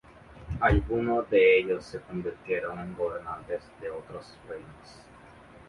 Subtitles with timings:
[0.59, 4.97] Algunos de ellos se convirtieron en gobernantes de otros reinos.